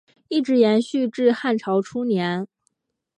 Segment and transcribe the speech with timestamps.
[0.29, 2.47] 一直延续至汉朝初年。